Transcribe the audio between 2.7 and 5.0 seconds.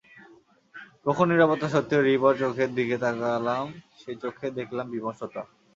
দিকে তাকালাম সেই চোখে দেখলাম